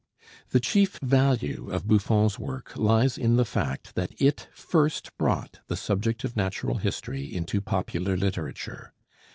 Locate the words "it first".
4.19-5.15